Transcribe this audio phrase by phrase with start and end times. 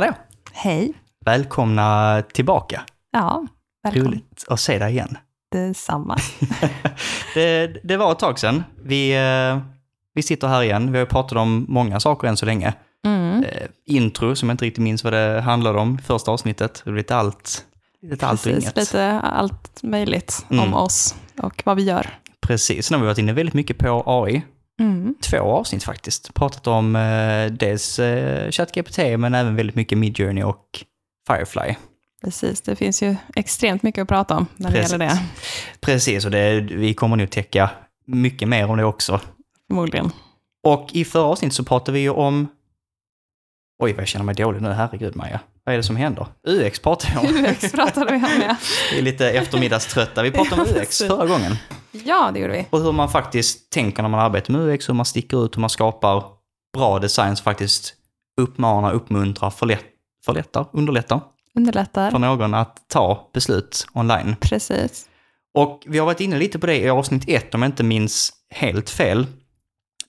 [0.00, 0.12] Hallå!
[0.52, 0.92] Hej.
[1.24, 2.82] Välkomna tillbaka.
[3.12, 3.46] Ja,
[3.82, 4.08] välkommen.
[4.12, 5.18] Roligt att se dig igen.
[5.52, 6.16] Detsamma.
[7.34, 8.64] Det, det var ett tag sedan.
[8.84, 9.58] Vi, eh,
[10.14, 10.92] vi sitter här igen.
[10.92, 12.74] Vi har pratat om många saker än så länge.
[13.06, 13.44] Mm.
[13.44, 16.82] Eh, intro, som jag inte riktigt minns vad det handlade om, första avsnittet.
[16.84, 17.64] Det var lite allt,
[18.02, 18.76] lite allt och Precis, inget.
[18.76, 20.64] lite allt möjligt Mm.
[20.64, 22.06] om oss och vad vi gör.
[22.40, 24.42] Precis, sen har vi varit inne väldigt mycket på AI.
[24.80, 25.14] Mm.
[25.22, 26.34] Två avsnitt faktiskt.
[26.34, 30.84] Pratat om eh, dels eh, ChatGPT men även väldigt mycket Midjourney och
[31.26, 31.74] Firefly.
[32.24, 34.92] Precis, det finns ju extremt mycket att prata om när det Precis.
[34.92, 35.20] gäller det,
[35.80, 37.70] Precis, och det, vi kommer nog täcka
[38.06, 39.20] mycket mer om det också.
[39.68, 40.10] förmodligen.
[40.66, 42.48] Och i förra avsnittet så pratade vi ju om...
[43.82, 45.40] Oj, vad jag känner mig dålig nu, herregud Maja.
[45.64, 46.26] Vad är det som händer?
[46.48, 47.44] UX pratade jag om.
[47.50, 48.56] UX pratade vi om, ja.
[48.92, 50.22] Vi är lite eftermiddagströtta.
[50.22, 51.56] Vi pratade om UX förra gången.
[51.92, 52.66] Ja, det gjorde vi.
[52.70, 55.60] Och hur man faktiskt tänker när man arbetar med UX, hur man sticker ut, hur
[55.60, 56.24] man skapar
[56.74, 57.94] bra design som faktiskt
[58.40, 59.84] uppmanar, uppmuntrar, förlätt,
[60.24, 61.20] förlättar, underlättar
[61.54, 62.10] Underlättar.
[62.10, 64.36] för någon att ta beslut online.
[64.40, 65.06] Precis.
[65.54, 68.32] Och vi har varit inne lite på det i avsnitt ett, om jag inte minns
[68.54, 69.26] helt fel.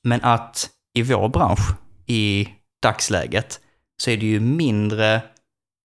[0.03, 1.69] Men att i vår bransch,
[2.07, 2.47] i
[2.83, 3.59] dagsläget,
[4.03, 5.21] så är det ju mindre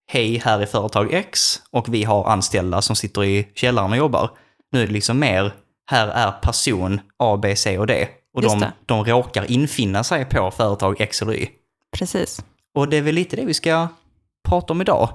[0.07, 4.31] hej, här är företag X och vi har anställda som sitter i källaren och jobbar.
[4.73, 5.53] Nu är det liksom mer,
[5.91, 8.09] här är person A, B, C och D.
[8.35, 8.73] Och Just de, det.
[8.87, 11.49] de råkar infinna sig på företag X eller Y.
[11.99, 12.45] Precis.
[12.75, 13.89] Och det är väl lite det vi ska
[14.49, 15.09] prata om idag.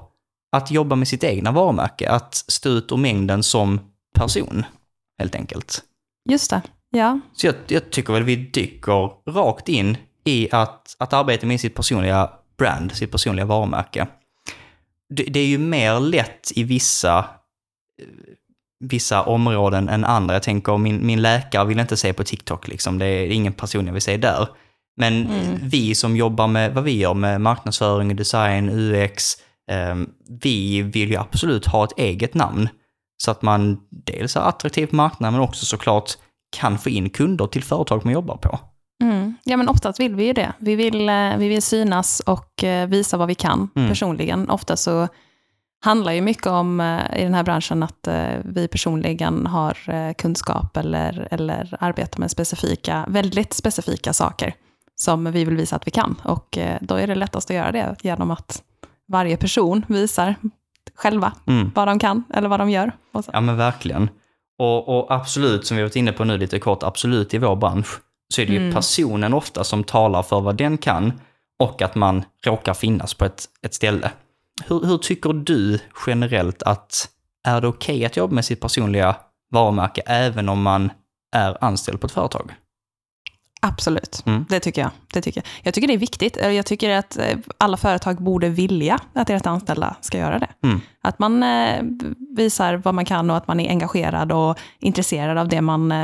[0.56, 3.80] Att jobba med sitt egna varumärke, att stå ut ur mängden som
[4.14, 4.64] person,
[5.18, 5.82] helt enkelt.
[6.30, 6.62] Just det.
[6.90, 11.60] Ja, Så jag, jag tycker väl vi dyker rakt in i att, att arbeta med
[11.60, 14.06] sitt personliga brand, sitt personliga varumärke.
[15.16, 18.06] Det, det är ju mer lätt i vissa, eh,
[18.84, 20.34] vissa områden än andra.
[20.34, 22.98] Jag tänker, min, min läkare vill inte se på TikTok, liksom.
[22.98, 24.48] det är ingen person jag vill se där.
[24.96, 25.58] Men Mm.
[25.62, 29.34] vi som jobbar med vad vi gör med marknadsföring, design, UX,
[29.70, 29.94] eh,
[30.42, 32.68] vi vill ju absolut ha ett eget namn.
[33.24, 36.10] Så att man dels är attraktiv på marknaden, men också såklart
[36.56, 38.58] kan få in kunder till företag man jobbar på.
[39.02, 39.34] Mm.
[39.44, 40.52] Ja, men oftast vill vi ju det.
[40.58, 43.88] Vi vill, eh, vi vill synas och eh, visa vad vi kan Mm.
[43.88, 44.50] personligen.
[44.50, 45.08] Ofta så
[45.84, 48.08] handlar ju mycket om eh, i den här branschen att
[48.44, 54.54] vi personligen har kunskap eller, eller arbetar med specifika, väldigt specifika saker
[54.94, 56.20] som vi vill visa att vi kan.
[56.24, 58.62] Och då är det lättast att göra det genom att
[59.08, 60.34] varje person visar
[60.94, 61.70] själva Mm.
[61.74, 62.92] vad de kan eller vad de gör.
[63.32, 64.08] Ja men verkligen.
[64.58, 67.56] Och, och absolut, som vi har varit inne på nu lite kort, absolut i vår
[67.56, 67.88] bransch,
[68.32, 68.74] så är det ju Mm.
[68.74, 71.12] personen ofta som talar för vad den kan
[71.58, 74.10] och att man råkar finnas på ett, ett ställe.
[74.66, 77.08] Hur, hur tycker du generellt att,
[77.48, 79.16] är det okej att jobba med sitt personliga
[79.50, 80.90] varumärke även om man
[81.34, 82.52] är anställd på ett företag?
[83.64, 84.44] Absolut, Mm.
[84.48, 84.90] det tycker jag.
[85.12, 85.46] Det tycker jag.
[85.62, 86.36] jag tycker det är viktigt.
[86.36, 90.48] Eh, Jag tycker att eh, alla företag borde vilja att deras anställda ska göra det.
[90.62, 90.80] Mm.
[91.02, 91.82] Att man eh,
[92.36, 95.94] visar vad man kan och att man är engagerad och intresserad av det man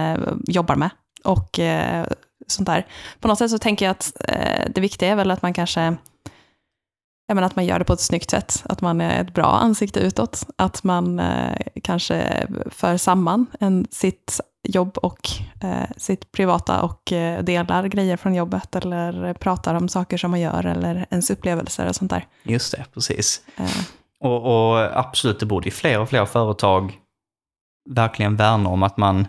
[0.47, 0.91] jobbar med.
[1.25, 2.07] Och eh,
[2.47, 2.87] sånt där.
[3.21, 5.97] På något sätt så tänker jag att eh, det viktiga är väl att man kanske
[7.27, 9.47] jag menar att man gör det på ett snyggt sätt, att man är ett bra
[9.47, 15.29] ansikte utåt, att man eh, kanske för samman en, sitt jobb och
[15.63, 20.41] eh, sitt privata och eh, delar grejer från jobbet eller pratar om saker som man
[20.41, 22.27] gör eller ens upplevelser och sånt där.
[22.43, 23.43] Just det, precis.
[23.57, 23.67] Eh,
[24.21, 26.99] Och, och absolut, det borde ju fler och fler företag
[27.91, 29.27] verkligen värna om att man,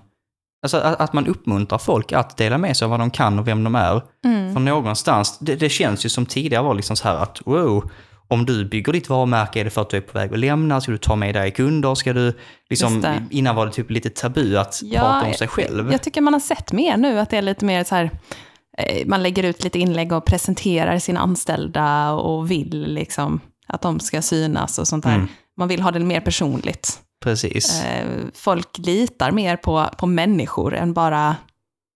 [0.63, 3.47] alltså att, att man uppmuntrar folk att dela med sig av vad de kan och
[3.47, 4.01] vem de är.
[4.25, 7.91] mm, För någonstans, det, det känns ju som tidigare var liksom så här att wow,
[8.27, 10.81] om du bygger ditt varumärke, är det för att du är på väg att lämna?
[10.81, 11.95] Ska du ta med dig kunder?
[11.95, 12.33] Ska du,
[12.69, 15.91] liksom, innan var det typ lite tabu att Ja, prata om sig själv.
[15.91, 18.11] Jag tycker man har sett mer nu, att det är lite mer så här,
[18.77, 23.99] eh, man lägger ut lite inlägg och presenterar sina anställda och vill liksom att de
[23.99, 25.15] ska synas och sånt där.
[25.15, 25.27] Mm.
[25.57, 26.99] Man vill ha det mer personligt.
[27.23, 27.83] Precis.
[27.83, 31.35] Eh, folk litar mer på, på människor än bara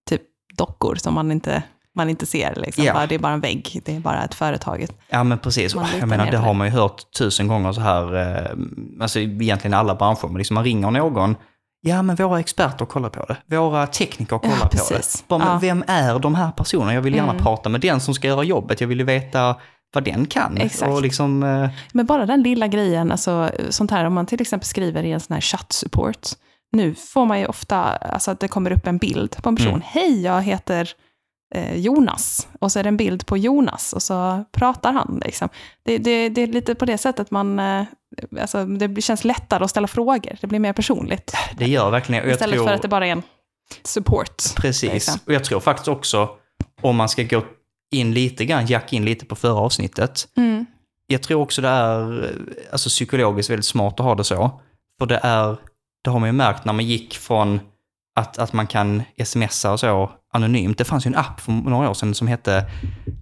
[0.10, 0.22] typ
[0.58, 1.64] dockor som man inte,
[1.96, 2.54] man inte ser.
[2.56, 2.84] Liksom.
[2.84, 3.06] Ja.
[3.10, 4.86] Det är bara en vägg, det är bara ett företag.
[5.10, 8.52] Ja men precis, jag menar det har man ju hört tusen gånger så här, eh,
[9.02, 11.36] alltså egentligen i alla branscher, men liksom man ringer någon,
[11.82, 15.24] ja men våra experter kollar på det, våra tekniker kollar Ja, på det.
[15.28, 15.60] Bara, Ja.
[15.62, 16.94] Vem är de här personerna?
[16.94, 17.44] Jag vill gärna Mm.
[17.44, 19.56] prata med den som ska göra jobbet, jag vill ju veta
[19.94, 20.58] vad den kan.
[20.58, 20.92] Exakt.
[20.92, 24.68] Och liksom, eh, Men bara den lilla grejen, alltså sånt här om man till exempel
[24.68, 26.28] skriver i en sån här chattsupport.
[26.72, 29.74] Nu får man ju ofta, alltså att det kommer upp en bild på en person.
[29.74, 29.84] Mm.
[29.86, 30.90] Hej, jag heter
[31.56, 32.48] eh, Jonas.
[32.60, 35.22] Och så är det en bild på Jonas och så pratar han.
[35.26, 35.50] Liksom.
[35.86, 37.84] Det, det, det är lite på det sättet man, eh,
[38.42, 40.38] alltså det känns lättare att ställa frågor.
[40.42, 41.36] Det blir mer personligt.
[41.58, 43.24] det gör verkligen Istället tror, för att det bara är en
[43.84, 44.56] support.
[44.56, 45.20] Precis, liksom.
[45.26, 46.30] och jag tror faktiskt också,
[46.82, 47.44] om man ska gå
[47.94, 50.66] in lite grann, jacka in lite på förra avsnittet, Mm.
[51.08, 52.32] jag tror också det är
[52.72, 54.62] alltså, psykologiskt väldigt smart att ha det så.
[55.00, 55.58] För det är,
[56.04, 57.60] det har man ju märkt när man gick från
[58.16, 60.78] att, att man kan smsa och så anonymt.
[60.78, 62.66] Det fanns ju en app för några år sedan som hette,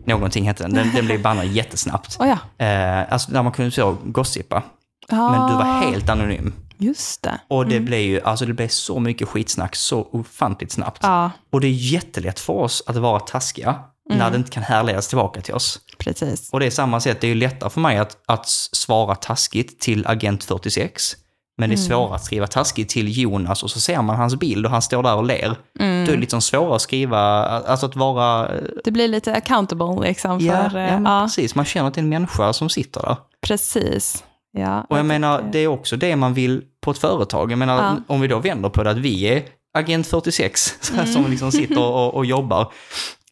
[0.05, 2.17] någonting hette den, den, den blev bannad jättesnabbt.
[2.19, 2.65] Oh, ja.
[2.65, 4.63] Eh, alltså där man kunde så gossipa.
[5.09, 5.31] ja.
[5.31, 6.53] Men du var helt anonym.
[6.77, 7.39] Just det.
[7.47, 10.99] Och det blev ju, alltså det blev så mycket skitsnack så ofantligt snabbt.
[11.03, 13.79] Ja, Och det är jättelätt för oss att vara taskiga
[14.17, 15.79] när det inte kan härledas tillbaka till oss.
[15.97, 16.49] precis.
[16.53, 19.79] Och det är samma sätt, det är ju lättare för mig att, att svara taskigt
[19.79, 21.15] till Agent 46.
[21.57, 24.65] Men det är svårare att skriva taskigt till Jonas och så ser man hans bild
[24.65, 25.55] och han står där och ler.
[25.79, 28.49] Då är det liksom svårare att skriva, alltså att vara...
[28.83, 30.39] Det blir lite accountable liksom.
[30.39, 31.55] För, Ja, eh, ja, ja precis.
[31.55, 33.15] Man känner att det är en människa som sitter där.
[33.47, 34.23] precis.
[34.57, 37.51] Ja, Och jag menar, tycker- det är också det man vill på ett företag.
[37.51, 37.95] Jag menar, Ja.
[38.07, 39.43] om vi då vänder på det att vi är
[39.77, 41.05] Agent 46 Mm.
[41.07, 42.71] som liksom sitter och, och jobbar.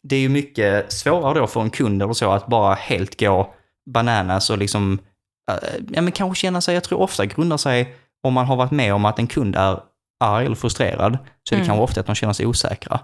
[0.02, 3.54] Det är ju mycket svårare då för en kund eller så att bara helt gå
[3.90, 4.98] bananas och liksom,
[5.50, 8.70] eh, ja men kanske känna sig, jag tror ofta grundar sig, om man har varit
[8.70, 9.80] med om att en kund är
[10.24, 11.18] arg eller frustrerad,
[11.48, 11.66] så är det Mm.
[11.66, 13.00] kanske ofta att de känner sig osäkra.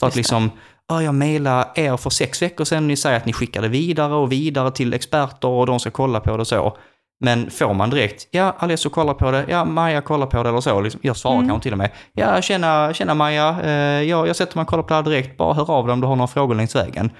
[0.00, 0.36] För att Just det.
[0.36, 0.50] liksom,
[0.88, 4.32] ja jag mejlade er för sex veckor sedan, ni säger att ni skickade vidare och
[4.32, 6.76] vidare till experter och de ska kolla på det och så.
[7.20, 10.60] Men får man direkt, ja Alesso kollar på det, ja Maja kollar på det eller
[10.60, 11.48] så, liksom, jag svarar Mm.
[11.48, 13.70] kanske till och med, ja tjena, tjena Maja, eh,
[14.02, 16.00] jag, jag sätter mig och kollar på det här direkt, bara hör av dig om
[16.00, 17.10] du har några frågor längs vägen.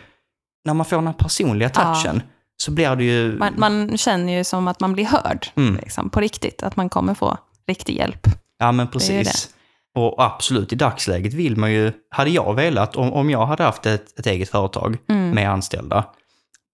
[0.64, 1.82] När man får den här personliga Ja.
[1.94, 2.22] touchen
[2.56, 3.38] så blir det ju...
[3.38, 5.76] man, man känner ju som att man blir hörd Mm.
[5.76, 6.62] liksom, på riktigt.
[6.62, 7.36] Att man kommer få
[7.68, 8.26] riktig hjälp.
[8.58, 9.50] Ja men precis.
[9.96, 13.86] Och absolut, i dagsläget vill man ju, hade jag velat, om, om jag hade haft
[13.86, 15.30] ett, ett eget företag Mm.
[15.30, 16.04] med anställda,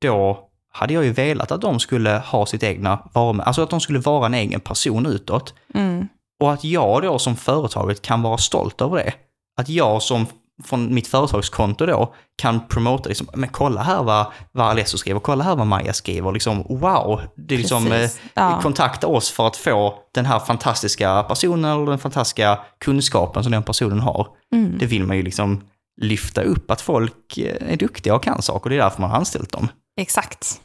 [0.03, 3.81] då hade jag ju velat att de skulle ha sitt egna varumärke, alltså att de
[3.81, 5.55] skulle vara en egen person utåt.
[5.75, 6.09] Mm.
[6.41, 9.13] Och att jag då som företaget kan vara stolt över det.
[9.57, 10.27] Att jag som
[10.65, 15.45] från mitt företagskonto då kan promota liksom, men kolla här vad, vad Alesso skriver, kolla
[15.45, 17.21] här vad Maja skriver, liksom wow.
[17.37, 18.21] Det är liksom, eh, Precis.
[18.35, 18.61] Ja.
[18.63, 23.63] kontakta oss för att få den här fantastiska personen eller den fantastiska kunskapen som den
[23.63, 24.29] personen har.
[24.55, 24.79] Mm.
[24.79, 25.65] Det vill man ju liksom
[26.01, 29.17] lyfta upp, att folk eh, är duktiga och kan saker, det är därför man har
[29.17, 29.69] anställt dem.
[29.97, 30.61] Exakt.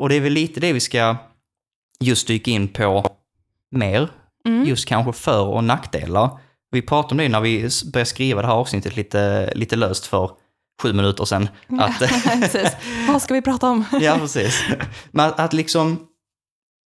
[0.00, 1.16] Och det är väl lite det vi ska
[2.00, 3.16] just dyka in på
[3.70, 4.08] mer,
[4.44, 4.64] Mm.
[4.64, 6.38] just kanske för och nackdelar.
[6.70, 10.30] Vi pratade om det när vi började skriva det här avsnittet lite, lite löst för
[10.82, 11.48] sju minuter sedan.
[11.78, 12.00] Att.
[13.08, 13.84] Vad ska vi prata om?
[14.00, 14.62] ja, precis.
[15.10, 16.06] Men att, att liksom,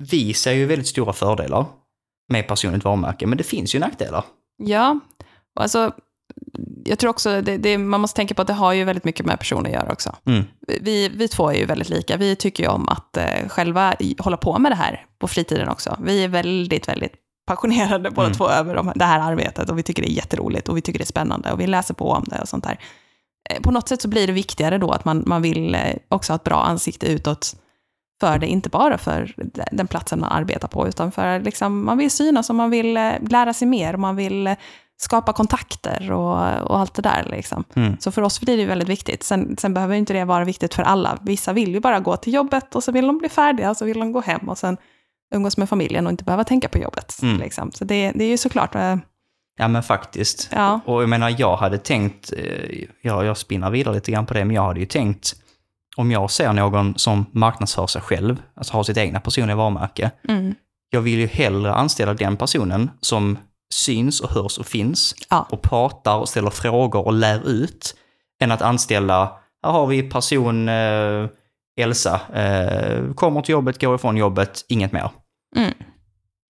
[0.03, 1.65] vi ser ju väldigt stora fördelar
[2.29, 4.23] med personligt varumärke, men det finns ju nackdelar.
[4.57, 4.99] Ja,
[5.59, 5.91] alltså,
[6.85, 9.25] jag tror också, det, det, man måste tänka på att det har ju väldigt mycket
[9.25, 10.15] med personer att göra också.
[10.25, 10.43] Mm.
[10.81, 12.17] Vi, vi två är ju väldigt lika.
[12.17, 15.97] Vi tycker ju om att eh, själva hålla på med det här på fritiden också.
[16.03, 17.13] Vi är väldigt, väldigt
[17.47, 18.37] passionerade båda Mm.
[18.37, 20.99] två över de, det här arbetet och vi tycker det är jätteroligt och vi tycker
[20.99, 22.79] det är spännande och vi läser på om det och sånt där.
[23.49, 26.33] Eh, På något sätt så blir det viktigare då att man, man vill eh, också
[26.33, 27.55] ha ett bra ansikte utåt
[28.19, 29.33] för det, inte bara för
[29.71, 33.11] den platsen man arbetar på, utan för liksom, man vill synas och man vill eh,
[33.29, 34.55] lära sig mer och man vill
[35.03, 37.27] skapa kontakter och, och allt det där.
[37.29, 37.63] Liksom.
[37.75, 37.97] Mm.
[37.99, 39.23] Så för oss blir det väldigt viktigt.
[39.23, 41.17] Sen, sen behöver inte det vara viktigt för alla.
[41.21, 43.85] Vissa vill ju bara gå till jobbet och så vill de bli färdiga och så
[43.85, 44.77] vill de gå hem och sen
[45.35, 47.19] umgås med familjen och inte behöva tänka på jobbet.
[47.21, 47.37] Mm.
[47.39, 47.71] Liksom.
[47.71, 48.95] Så det, det är ju såklart, eh,
[49.57, 50.49] Ja men faktiskt.
[50.51, 54.33] ja, Och jag menar, jag hade tänkt, eh, ja, jag spinnar vidare lite grann på
[54.33, 55.35] det, men jag hade ju tänkt,
[55.97, 60.55] om jag ser någon som marknadsför sig själv, alltså har sitt egna personliga varumärke, mm,
[60.89, 63.37] jag vill ju hellre anställa den personen som
[63.73, 65.47] syns och hörs och finns Ja.
[65.49, 67.95] och pratar och ställer frågor och lär ut,
[68.41, 69.31] än att anställa,
[69.63, 71.27] här har vi person eh,
[71.79, 75.09] Elsa, eh, kommer till jobbet, går ifrån jobbet, inget mer.
[75.55, 75.73] mm,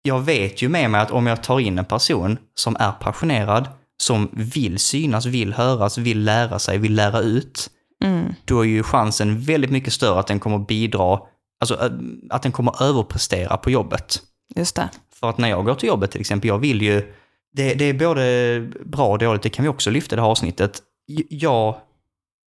[0.02, 3.68] jag vet ju med mig att om jag tar in en person som är passionerad,
[4.02, 7.70] som vill synas, vill höras, vill lära sig, vill lära ut,
[8.04, 11.20] mm, då är ju chansen väldigt mycket större att den kommer bidra,
[11.60, 11.90] alltså äh,
[12.30, 14.22] att den kommer överprestera på jobbet.
[14.56, 14.88] just det.
[15.24, 17.12] För att när jag går till jobbet till exempel, jag vill ju,
[17.52, 20.28] det, det är både bra och dåligt, det kan vi också lyfta i det här
[20.28, 20.82] avsnittet.
[21.28, 21.76] Jag,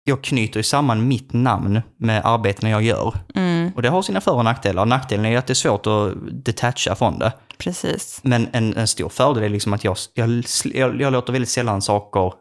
[0.03, 3.13] jag knyter ju samman mitt namn med arbetena jag gör.
[3.35, 4.85] Mm, Och det har sina för och nackdelar.
[4.85, 6.13] Nackdelen är att det är svårt att
[6.45, 7.31] detacha från det.
[7.57, 8.19] precis.
[8.23, 11.81] Men en, en stor fördel är liksom att jag, jag, jag, jag låter väldigt sällan
[11.81, 12.33] saker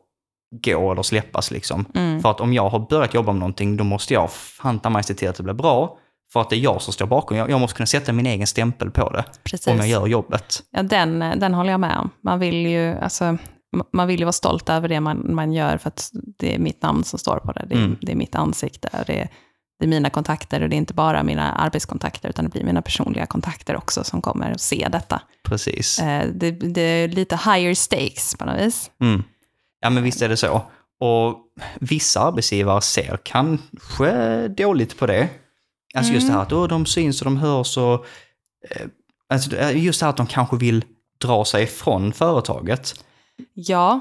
[0.64, 1.84] gå eller släppas liksom.
[1.94, 5.02] Mm, För att om jag har börjat jobba med någonting, då måste jag fanta mig
[5.04, 5.98] se till att det blir bra.
[6.32, 7.36] För att det är jag som står bakom.
[7.36, 9.66] Jag, jag måste kunna sätta min egen stämpel på det precis.
[9.66, 10.62] om jag gör jobbet.
[10.70, 12.10] Ja, den, den håller jag med om.
[12.24, 13.36] Man vill ju, alltså,
[13.92, 16.82] man vill ju vara stolt över det man, man gör för att det är mitt
[16.82, 17.64] namn som står på det.
[17.68, 17.96] Det är, Mm.
[18.00, 19.28] det är mitt ansikte och det är,
[19.78, 22.82] det är mina kontakter och det är inte bara mina arbetskontakter utan det blir mina
[22.82, 25.20] personliga kontakter också som kommer att se detta.
[25.44, 25.98] Precis.
[25.98, 28.90] Eh, det, det är lite higher stakes på något vis.
[29.00, 29.22] Mm.
[29.80, 30.62] Ja, men visst är det så.
[31.00, 31.36] Och
[31.80, 35.28] vissa arbetsgivare ser kanske dåligt på det.
[35.94, 36.38] Alltså just det Mm.
[36.38, 37.92] här att oh, de syns och de hörs och...
[38.70, 38.86] Eh,
[39.32, 40.84] alltså är just det här att de kanske vill
[41.20, 43.04] dra sig ifrån företaget.
[43.54, 44.00] Ja,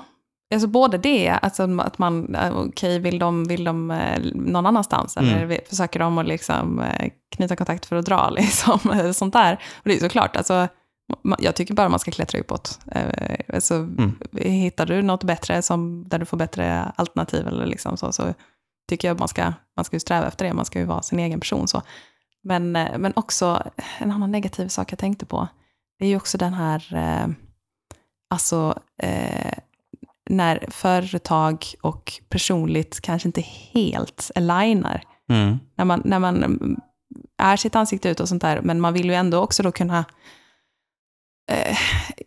[0.54, 5.18] alltså både det, alltså att man, eh, okej, vill de, vill de eh, någon annanstans?
[5.18, 5.30] Mm.
[5.36, 8.80] Eller försöker de att liksom eh, knyta kontakt för att dra, liksom,
[9.14, 9.54] sånt där.
[9.54, 10.68] Och det är såklart, alltså,
[11.40, 12.80] jag tycker bara man ska klättra uppåt.
[12.92, 14.16] Eh, Alltså, Mm.
[14.38, 18.34] Hittar du något bättre, som, där du får bättre alternativ, eller liksom så, så
[18.88, 21.20] tycker jag man ska, man ska ju sträva efter det, man ska ju vara sin
[21.20, 21.68] egen person.
[21.68, 21.82] så.
[22.44, 23.64] Men, eh, men också,
[23.98, 25.48] en annan negativ sak jag tänkte på,
[26.00, 27.28] det är ju också den här, eh,
[28.30, 29.54] alltså, eh,
[30.30, 35.04] när företag och personligt kanske inte helt alignar.
[35.30, 35.60] Mm.
[35.76, 36.80] När man, när man mm,
[37.38, 40.06] är sitt ansikte ut och sånt där, men man vill ju ändå också då kunna
[41.48, 41.78] eh,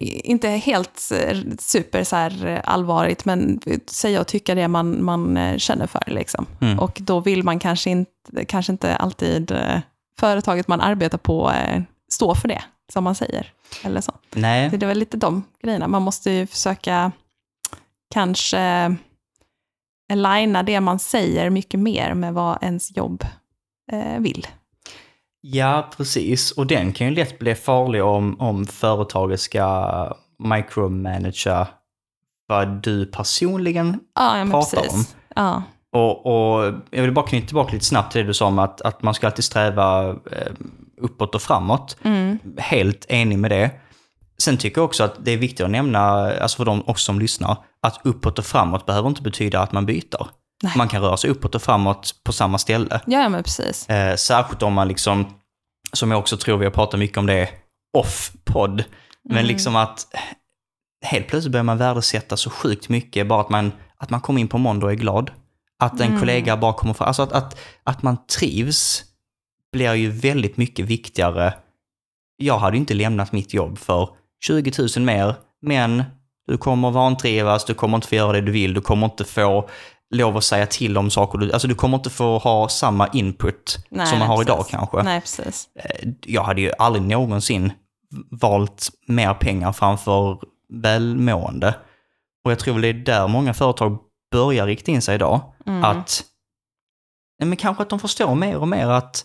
[0.00, 1.12] inte helt
[1.58, 6.02] super så här allvarligt, men säga och tycka det man, man eh, känner för.
[6.06, 6.46] Liksom.
[6.60, 6.78] Mm.
[6.78, 9.78] Och då vill man kanske inte, kanske inte alltid eh,
[10.20, 12.62] företaget man arbetar på eh, stå för det,
[12.92, 13.52] som man säger.
[13.84, 14.12] Eller så.
[14.34, 15.88] Nej, Så det var lite de grejerna.
[15.88, 17.12] Man måste ju försöka
[18.14, 18.96] kanske
[20.12, 23.24] aligna det man säger mycket mer med vad ens jobb
[23.92, 24.46] eh, vill.
[25.40, 26.50] Ja precis.
[26.50, 31.66] Och den kan ju lätt bli farlig om, om företaget ska micromanagera
[32.46, 35.16] vad du personligen Ja, ja Pratar precis.
[35.36, 35.62] Ja.
[35.92, 38.80] Och, och jag vill bara knyta tillbaka lite snabbt till det du sa om att,
[38.80, 40.52] att man ska alltid sträva eh,
[41.00, 41.96] uppåt och framåt.
[42.02, 42.38] Mm.
[42.56, 43.70] Helt enig med det.
[44.42, 46.00] Sen tycker jag också att det är viktigt att nämna,
[46.32, 49.86] alltså för de också som lyssnar, att uppåt och framåt behöver inte betyda att man
[49.86, 50.28] byter.
[50.62, 50.72] Nej.
[50.76, 53.00] Man kan röra sig uppåt och framåt på samma ställe.
[53.06, 53.88] ja, men precis.
[53.88, 55.34] Eh, särskilt om man liksom,
[55.92, 57.48] som jag också tror vi har pratat mycket om det,
[57.98, 58.84] off-podd.
[59.24, 59.46] Men Mm.
[59.46, 60.06] liksom att
[61.04, 64.48] helt plötsligt börjar man värdesätta så sjukt mycket, bara att man, att man kommer in
[64.48, 65.30] på måndag och är glad.
[65.82, 66.20] Att en Mm.
[66.20, 69.04] kollega bara kommer fram, alltså att, att, att man trivs
[69.72, 71.54] blir ju väldigt mycket viktigare.
[72.36, 74.08] Jag hade inte lämnat mitt jobb för
[74.44, 76.04] 20 000 mer, men
[76.46, 79.68] du kommer vantrivas, du kommer inte få göra det du vill, du kommer inte få
[80.10, 83.78] lov att säga till om saker, du, alltså du kommer inte få ha samma input
[83.90, 84.70] Nej, som man har idag precis.
[84.70, 85.02] kanske.
[85.02, 85.68] Nej, precis.
[85.74, 87.72] Eh, Jag hade ju aldrig någonsin
[88.30, 90.38] valt mer pengar framför
[90.72, 91.74] välmående.
[92.44, 93.98] Och jag tror väl det är där många företag
[94.32, 95.40] börjar rikta in sig idag.
[95.66, 95.84] Mm.
[95.84, 96.22] Att,
[97.42, 99.24] men kanske att de förstår mer och mer att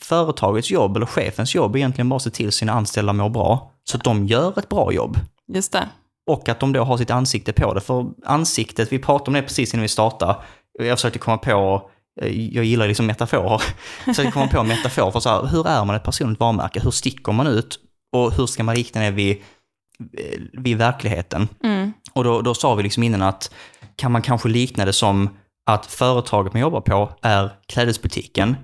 [0.00, 3.72] företagets jobb eller chefens jobb egentligen bara se till sina anställda mår bra.
[3.84, 5.16] Så att de gör ett bra jobb.
[5.52, 5.88] Just det.
[6.28, 7.80] Och att de då har sitt ansikte på det.
[7.80, 10.36] För ansiktet, vi pratade om det precis innan vi startade.
[10.78, 13.62] Jag försökte komma på, eh, jag gillar liksom metaforer.
[14.06, 16.80] Jag försökte komma på en metafor för så här, hur är man ett personligt varumärke?
[16.80, 17.78] Hur sticker man ut?
[18.16, 19.36] Och hur ska man rikta det vid,
[20.18, 21.48] eh, vid verkligheten?
[21.64, 21.92] Mm.
[22.12, 23.50] Och då, då sa vi liksom innan att
[23.96, 25.28] kan man kanske likna det som
[25.66, 28.56] att företaget man jobbar på är klädesbutiken.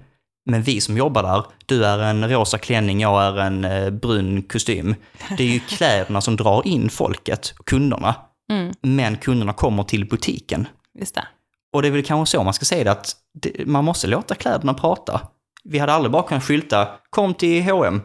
[0.46, 4.42] Men vi som jobbar där, du är en rosa klänning, jag är en eh, brun
[4.42, 4.94] kostym.
[5.36, 8.14] Det är ju kläderna som drar in folket, kunderna.
[8.52, 8.72] Mm.
[8.82, 10.68] Men kunderna kommer till butiken.
[10.98, 11.26] Just det.
[11.72, 14.34] Och det är väl kanske så man ska säga det, att det, man måste låta
[14.34, 15.20] kläderna prata.
[15.64, 18.02] Vi hade aldrig bara kunnat skylta, kom till H&M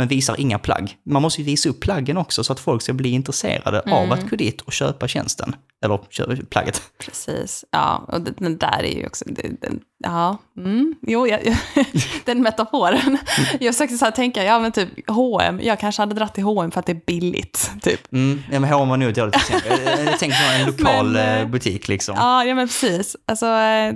[0.00, 0.96] men visar inga plagg.
[1.10, 4.12] Man måste ju visa upp plaggen också så att folk ska bli intresserade av Mm.
[4.12, 5.56] att gå dit och köpa tjänsten.
[5.84, 6.82] Eller köpa plagget.
[6.98, 7.64] Precis.
[7.70, 9.24] Ja, och den där är ju också...
[9.28, 11.40] Den, ja, mm, jo, jag,
[12.24, 13.18] den metaforen.
[13.60, 16.70] Jag försökte så här tänka, ja men typ H&M, jag kanske hade dratt till H&M
[16.70, 18.12] för att det är billigt, typ.
[18.12, 19.80] Mm, ja, men H&M var nog ett dåligt exempel.
[20.06, 22.14] Jag- tänkte på en lokal Men, eh, eh, butik liksom.
[22.18, 23.16] Ja, ja men precis.
[23.26, 23.92] Alltså, eh,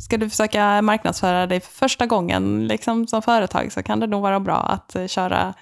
[0.00, 4.22] ska du försöka marknadsföra dig för första gången liksom, som företag så kan det nog
[4.22, 5.54] vara bra att eh, köra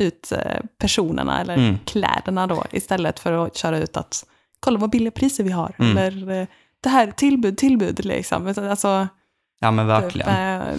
[0.00, 1.78] ut eh, personerna eller Mm.
[1.84, 4.26] kläderna då istället för att köra ut att
[4.60, 5.74] kolla vad billiga priser vi har.
[5.78, 5.96] Mm.
[5.98, 6.46] Eller eh,
[6.82, 8.46] det här, tillbud, tillbud liksom.
[8.58, 9.08] Alltså,
[9.60, 10.28] Ja men typ, verkligen.
[10.28, 10.76] eh,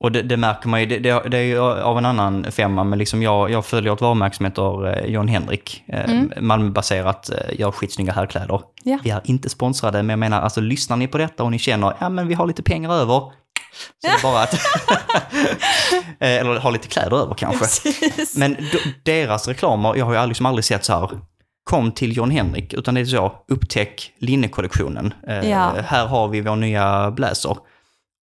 [0.00, 2.98] Och det, det märker man ju, det, det, det är av en annan femma, men
[2.98, 6.32] liksom jag, jag följer ett varumärke som heter eh, John Henrik, eh, Mm.
[6.40, 8.60] Malmöbaserat, eh, gör skitsnygga herrkläder.
[8.84, 8.98] Ja.
[9.04, 11.94] Vi är inte sponsrade, men jag menar, alltså lyssnar ni på detta och ni känner,
[12.00, 13.20] ja men vi har lite pengar över,
[14.02, 14.54] så är det bara att,
[16.18, 17.58] eller har lite kläder över kanske.
[17.58, 18.36] precis.
[18.36, 18.56] Men
[19.04, 21.10] deras reklamer, jag har ju aldrig, liksom aldrig sett så här,
[21.64, 25.14] kom till John Henrik, utan det är så, upptäck linnekollektionen.
[25.42, 25.72] Ja.
[25.86, 27.56] Här har vi vår nya blazer.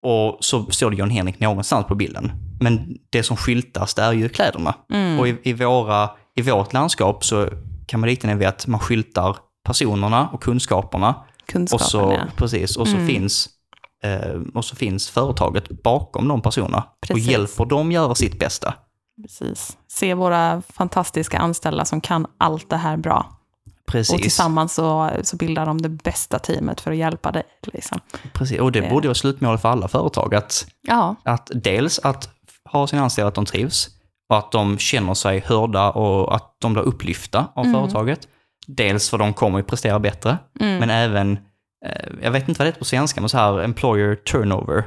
[0.04, 2.32] Och så står det John Henrik någonstans på bilden.
[2.62, 4.76] Men det som skyltas, det är ju kläderna.
[4.94, 5.20] Mm.
[5.20, 7.50] Och i, i, våra, i vårt landskap så
[7.88, 11.10] kan man likna det vid att man skyltar personerna och kunskaperna.
[11.10, 12.24] Och Kunskapen, så, ja.
[12.36, 13.08] precis, och så, Mm.
[13.08, 13.50] finns,
[14.04, 16.84] eh, och så finns företaget bakom de personerna.
[17.08, 17.26] Precis.
[17.28, 18.74] Och hjälper dem göra sitt bästa.
[19.22, 19.78] Precis.
[19.88, 23.39] Se våra fantastiska anställda som kan allt det här bra.
[23.92, 24.16] Precis.
[24.16, 27.44] Och tillsammans så, så bildar de det bästa teamet för att hjälpa dig.
[27.74, 28.00] Liksom.
[28.34, 28.60] Precis.
[28.60, 30.36] Och det Det- borde vara slutmålet för alla företag.
[30.36, 32.30] Att, Ja, att dels att
[32.72, 33.88] ha sina anställda att de trivs
[34.30, 37.82] och att de känner sig hörda och att de blir upplyfta av Mm.
[37.82, 38.20] företaget.
[38.68, 40.78] Dels för de kommer ju prestera bättre, mm.
[40.80, 41.32] men även,
[41.86, 44.84] eh, jag vet inte vad det heter på svenska, men så här employer turnover.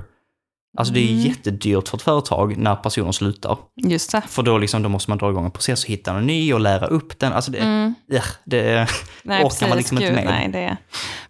[0.78, 1.20] Alltså det är Mm.
[1.20, 3.58] jättedyrt för ett företag när personer slutar.
[3.76, 4.20] just det.
[4.20, 6.60] För då, liksom, då måste man dra igång en process och hitta en ny och
[6.60, 7.32] lära upp den.
[7.32, 7.94] Alltså det, Mm.
[8.12, 8.88] eh, det,
[9.22, 10.24] Nej, orkar man liksom inte Gud, med.
[10.24, 10.76] Nej, det...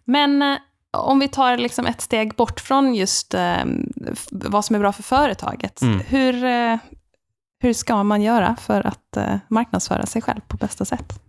[0.04, 0.56] Men eh,
[0.96, 3.56] om vi tar liksom ett steg bort från just eh,
[4.30, 5.82] vad som är bra för företaget.
[5.82, 6.00] Mm.
[6.00, 6.76] Hur, eh,
[7.62, 11.20] hur ska man göra för att eh, marknadsföra sig själv på bästa sätt?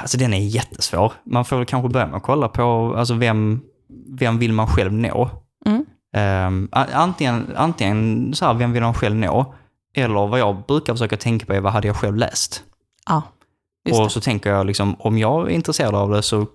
[0.00, 1.12] Alltså den är jättesvår.
[1.24, 3.60] Man får väl kanske börja med att kolla på alltså vem,
[4.18, 5.30] vem vill man själv nå.
[5.66, 5.86] Mm.
[6.16, 9.54] Ehm, antingen, antingen så här, vem vill man själv nå?
[9.94, 12.62] Eller vad jag brukar försöka tänka på är vad hade jag själv läst?
[13.08, 13.22] Ja,
[13.92, 14.10] och det.
[14.10, 16.46] så tänker jag liksom, om jag är intresserad av det så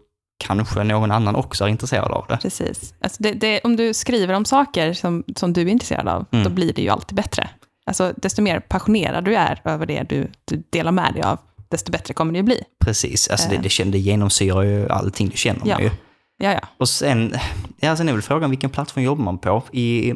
[0.43, 2.38] kanske någon annan också är intresserad av det.
[2.41, 2.93] Precis.
[3.01, 6.43] Alltså det, det, om du skriver om saker som, som du är intresserad av, Mm.
[6.43, 7.50] då blir det ju alltid bättre.
[7.85, 11.91] Alltså, desto mer passionerad du är över det du, du delar med dig av, desto
[11.91, 12.62] bättre kommer det ju bli.
[12.85, 13.62] Precis, alltså det, Eh.
[13.62, 15.81] det, det genomsyrar ju allting du känner Ja.
[15.81, 15.89] ju.
[16.38, 16.60] Ja, ja.
[16.77, 17.34] Och sen,
[17.80, 19.63] ja, sen är väl frågan vilken plattform jobbar man på?
[19.72, 20.13] I,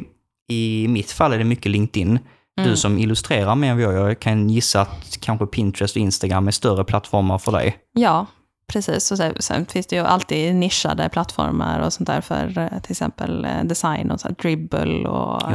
[0.48, 2.18] I mitt fall är det mycket LinkedIn.
[2.58, 2.70] Mm.
[2.70, 6.48] Du som illustrerar mer än vad jag gör, kan gissa att kanske Pinterest och Instagram
[6.48, 7.76] är större plattformar för dig.
[7.92, 8.26] Ja,
[8.66, 9.12] precis.
[9.12, 13.44] Och sen, finns det ju alltid nischade plattformar och sånt där för eh, till exempel
[13.44, 15.52] eh, design och så här, Dribble och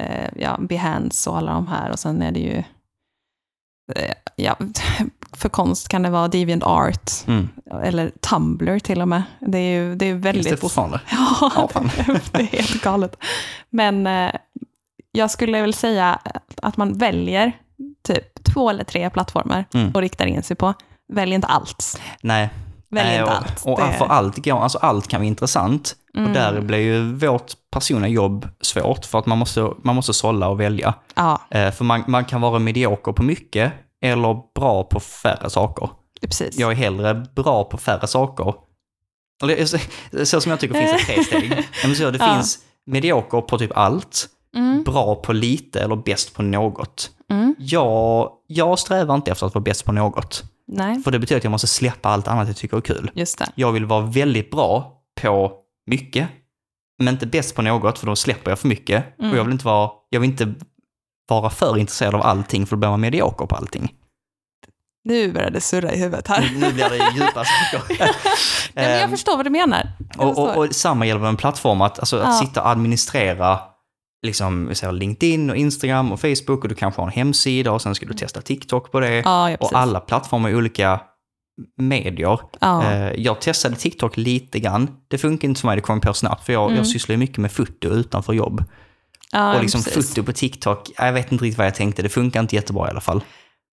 [0.00, 1.90] eh, ja, Behance och alla de här.
[1.90, 2.62] Och sen är det ju,
[3.94, 4.56] eh, ja,
[5.36, 7.48] för konst kan det vara DeviantArt Mm.
[7.82, 9.22] eller Tumblr till och med.
[9.40, 10.44] Det är ju det är väldigt...
[10.44, 11.00] Finns det fortfarande?
[11.10, 11.90] Ja, Ja, fan.
[12.32, 13.16] det är helt galet.
[13.70, 14.30] Men eh,
[15.12, 16.18] jag skulle väl säga
[16.62, 17.52] att man väljer
[18.06, 19.90] typ två eller tre plattformar Mm.
[19.94, 20.74] och riktar in sig på.
[21.12, 22.00] Välj inte allt.
[22.22, 22.50] Nej.
[22.90, 23.62] Välj Nej, inte och, allt.
[23.64, 25.96] Och, Det- för allt, går, alltså allt kan vara intressant.
[26.16, 26.26] Mm.
[26.28, 30.48] Och där blir ju vårt personliga jobb svårt, för att man måste, man måste sålla
[30.48, 30.94] och välja.
[31.14, 33.72] Ja, Eh, för man, man kan vara medioker på mycket,
[34.04, 35.90] eller bra på färre saker.
[36.20, 36.58] precis.
[36.58, 38.54] Jag är hellre bra på färre saker.
[39.42, 41.64] Eller, så, som jag tycker finns det tre steg.
[41.96, 42.34] Så, det Ja.
[42.34, 47.10] finns medioker på typ allt, Mm, bra på lite eller bäst på något.
[47.30, 50.44] mm, Jag, jag strävar inte efter att vara bäst på något.
[50.66, 53.10] nej, För det betyder att jag måste släppa allt annat jag tycker är kul.
[53.14, 53.48] just det.
[53.54, 55.52] Jag vill vara väldigt bra på
[55.86, 56.28] mycket,
[56.98, 59.18] men inte bäst på något, för då släpper jag för mycket.
[59.18, 59.30] Mm.
[59.30, 60.54] Och jag vill inte vara, jag vill inte
[61.28, 63.92] vara för intresserad av allting, för då blir man medioker på allting.
[65.08, 66.50] Nu börjar det surra i huvudet här.
[66.54, 67.82] Nu, nu blir det djupa saker.
[67.98, 68.08] Nej,
[68.74, 69.88] men jag Ehm, förstår vad du menar.
[70.18, 72.46] Och, och, och samma gäller med en plattform, att, alltså, att Ja.
[72.46, 73.58] sitta och administrera
[74.26, 77.82] liksom, vi säger LinkedIn och Instagram och Facebook och du kanske har en hemsida och
[77.82, 79.14] sen ska du testa TikTok på det.
[79.14, 81.00] ja, ja, och alla plattformar är olika
[81.80, 82.40] medier.
[82.60, 82.92] ja.
[82.92, 84.90] Eh, Jag testade TikTok lite grann.
[85.08, 86.76] Det funkar inte för mig, det kom på snabbt, för jag, Mm.
[86.76, 88.64] jag sysslar mycket med foto utanför jobb.
[89.34, 90.08] Ja, och liksom precis.
[90.08, 92.90] foto på TikTok, jag vet inte riktigt vad jag tänkte, det funkar inte jättebra i
[92.90, 93.22] alla fall.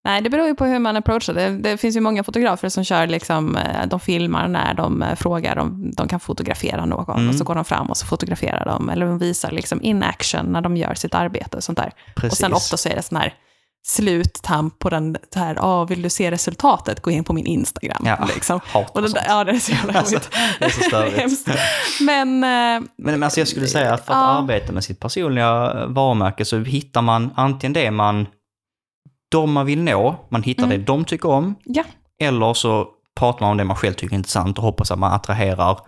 [0.04, 1.50] Nej, det beror ju på hur man approachar det.
[1.50, 5.58] Det finns ju många fotografer som kör liksom, eh, de filmar när de eh, frågar
[5.58, 7.18] om de kan fotografera någon.
[7.18, 7.30] Mm.
[7.30, 8.90] Och så går de fram och så fotograferar de.
[8.90, 11.92] Eller de visar liksom in action när de gör sitt arbete och sånt där.
[12.16, 12.32] Precis.
[12.32, 13.34] Och sen ofta så är det sån här
[13.84, 18.04] sluttamp på den här, ah, vill du se resultatet, gå in på min Instagram.
[18.06, 18.60] Ja, Liksom.
[18.66, 19.24] hatar Och det, sånt.
[19.24, 20.20] där, ja, det är så jävla Alltså,
[20.60, 21.48] det är så störigt.
[22.02, 24.26] Men, eh, Men, men alltså jag skulle säga att för att Ja.
[24.26, 28.28] arbeta med sitt personliga varumärke så hittar man antingen det man,
[29.32, 30.78] de man vill nå, man hittar Mm.
[30.80, 31.84] det de tycker om, ja,
[32.22, 35.14] eller så pratar man om det man själv tycker är intressant och hoppas att man
[35.14, 35.80] attraherar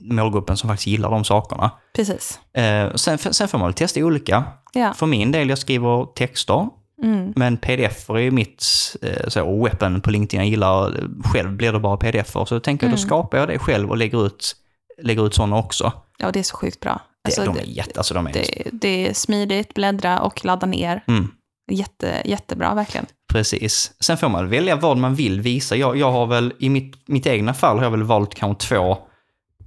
[0.00, 1.70] målgruppen som faktiskt gillar de sakerna.
[1.96, 2.40] precis.
[2.56, 4.44] Eh, sen, sen får man väl testa olika.
[4.72, 4.92] Ja.
[4.94, 6.68] För min del, jag skriver texter,
[7.02, 7.32] Mm.
[7.36, 8.64] men pdf är ju mitt
[9.02, 10.40] eh, så, weapon på LinkedIn.
[10.40, 13.08] Jag gillar, själv blir det bara pdf Så då tänker jag, då Mm.
[13.08, 14.56] skapar jag det själv och lägger ut,
[15.02, 15.92] lägger ut sådana också.
[16.18, 17.00] ja, det är så sjukt bra.
[17.24, 20.66] Det, Alltså, de är jätte, alltså de är, det, det är smidigt, bläddra och ladda
[20.66, 21.04] ner.
[21.06, 21.28] mm,
[21.70, 23.06] Jätte, jättebra, verkligen.
[23.32, 23.92] precis.
[24.00, 25.76] Sen får man välja vad man vill visa.
[25.76, 28.96] Jag, jag har väl, i mitt, mitt egna fall har jag väl valt kanske två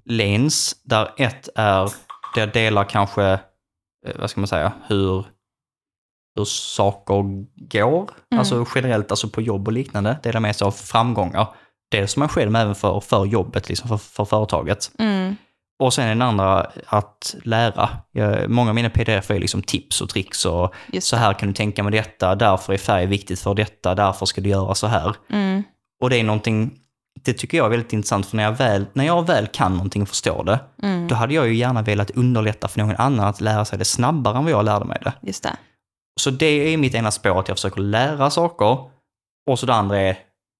[0.06, 1.84] lanes, där ett är,
[2.36, 3.39] där jag delar kanske, eh,
[4.19, 5.26] vad ska man säga, hur,
[6.36, 8.10] hur saker går.
[8.32, 8.39] Mm.
[8.39, 10.17] Alltså generellt alltså på jobb och liknande.
[10.24, 11.48] Dela med sig av framgångar.
[11.91, 14.91] Dels som man själv, men även för, för jobbet, liksom för, för företaget.
[15.00, 15.36] Mm.
[15.80, 17.89] Och sen den andra, att lära.
[18.12, 21.54] Jag, många av mina pdf är liksom tips och tricks och så här kan du
[21.54, 25.15] tänka med detta, därför är färg viktigt för detta, därför ska du göra så här.
[25.30, 25.63] Mm.
[26.02, 26.71] Och det är någonting,
[27.26, 30.02] det tycker jag är väldigt intressant, för när jag väl, när jag väl kan någonting
[30.02, 31.08] och förstår det, Mm.
[31.08, 34.38] då hade jag ju gärna velat underlätta för någon annan att lära sig det snabbare
[34.38, 35.13] än vad jag lärde mig det.
[35.21, 35.58] Just det.
[36.21, 38.78] Så det är mitt ena spår, att jag försöker lära saker.
[39.49, 40.17] Och så det andra är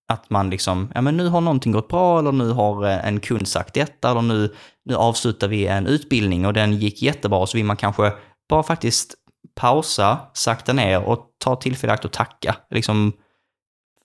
[0.08, 3.20] Att man liksom, ja men nu har någonting gått bra eller nu har eh, en
[3.20, 7.58] kund sagt detta eller nu, nu avslutar vi en utbildning och den gick jättebra så
[7.58, 8.14] vill man kanske
[8.50, 9.16] bara faktiskt
[9.56, 12.56] pausa, sakta ner och ta tillfället och tacka.
[12.70, 13.14] Liksom,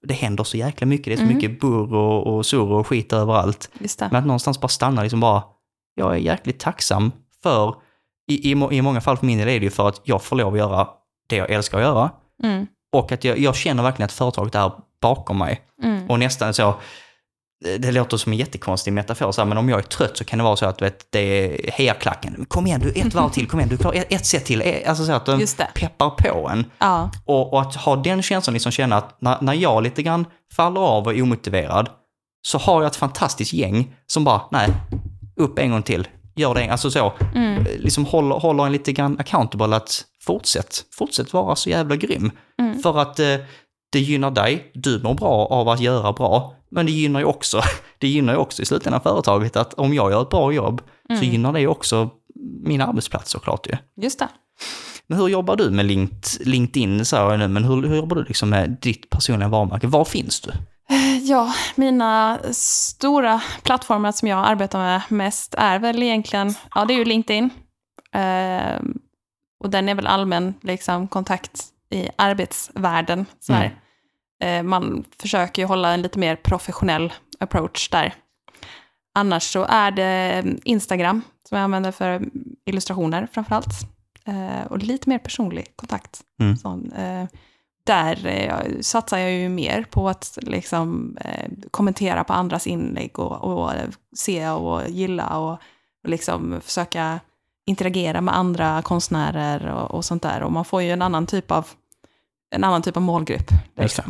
[0.03, 1.35] det händer så jäkla mycket, det är så Mhm.
[1.35, 3.71] mycket burr och, och surr och skit överallt.
[4.11, 5.43] Men att någonstans bara stanna liksom bara,
[5.95, 7.75] jag är jäkligt tacksam för,
[8.31, 10.37] i, i, i många fall för min del är det ju för att jag får
[10.37, 10.89] lov att göra
[11.31, 12.11] det jag älskar att göra.
[12.43, 12.67] Mm.
[12.93, 15.61] Och att jag, jag känner verkligen att företaget är bakom mig.
[15.83, 16.11] Mm.
[16.11, 16.75] Och nästan så,
[17.79, 20.39] det låter som en jättekonstig metafor, så här, men om jag är trött så kan
[20.39, 22.45] det vara så att vet, det är hejaklacken.
[22.49, 24.85] Kom igen, du ett varv till, kom igen, du klarar ett, ett set till.
[24.87, 26.65] Alltså så att de peppar på en.
[26.79, 27.11] Ja.
[27.25, 30.81] Och, och att ha den känslan, liksom känna att när, när jag lite grann faller
[30.81, 31.89] av och är omotiverad,
[32.43, 34.69] så har jag ett fantastiskt gäng som bara, nej,
[35.37, 37.67] upp en gång till, gör det, alltså så, Mm.
[37.79, 42.31] liksom håller, håller en lite grann accountable att fortsätt, fortsätt vara så jävla grym.
[42.61, 42.79] Mm.
[42.79, 43.37] För att eh,
[43.93, 47.61] det gynnar dig, du mår bra av att göra bra, men det gynnar ju också,
[47.99, 51.13] det gynnar ju också i slutändan företaget att om jag gör ett bra jobb så
[51.15, 51.25] Mm.
[51.31, 52.11] gynnar det också
[52.65, 53.77] min arbetsplats såklart ju.
[54.03, 54.29] Just det.
[55.07, 58.25] Men hur jobbar du med Linked, LinkedIn, så här, nu, men hur, hur jobbar du
[58.25, 59.87] liksom med ditt personliga varumärke?
[59.87, 60.51] Var finns du?
[61.23, 66.99] Ja, mina stora plattformar som jag arbetar med mest är väl egentligen, ja det är
[66.99, 67.51] ju LinkedIn.
[68.13, 68.95] Ehm,
[69.61, 73.27] och den är väl allmän liksom, kontakt i arbetsvärlden.
[73.41, 73.81] Så här.
[74.43, 78.15] Eh, man försöker ju hålla en lite mer professionell approach där.
[79.15, 82.23] Annars så är det Instagram som jag använder för
[82.67, 83.75] illustrationer framförallt.
[84.25, 86.21] Eh, och lite mer personlig kontakt.
[86.41, 86.57] Mm.
[86.57, 87.27] Sån, eh,
[87.85, 93.45] där eh, satsar jag ju mer på att liksom, eh, kommentera på andras inlägg och,
[93.45, 93.73] och
[94.17, 95.53] se och gilla och,
[96.05, 97.21] och liksom försöka
[97.71, 100.43] interagera med andra konstnärer och, och sånt där.
[100.43, 101.69] Och man får ju en annan typ av,
[102.55, 103.51] en annan typ av målgrupp.
[103.77, 104.05] Liksom.